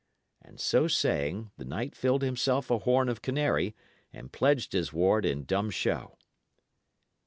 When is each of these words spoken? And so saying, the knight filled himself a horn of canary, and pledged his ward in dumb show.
And 0.41 0.59
so 0.59 0.87
saying, 0.87 1.51
the 1.57 1.63
knight 1.63 1.93
filled 1.93 2.23
himself 2.23 2.71
a 2.71 2.79
horn 2.79 3.07
of 3.07 3.21
canary, 3.21 3.75
and 4.11 4.31
pledged 4.33 4.73
his 4.73 4.91
ward 4.91 5.25
in 5.27 5.43
dumb 5.45 5.69
show. 5.69 6.17